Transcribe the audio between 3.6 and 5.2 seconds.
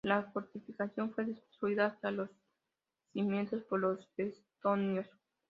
por los estonios.